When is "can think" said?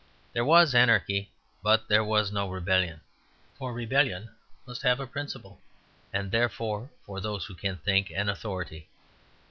7.53-8.09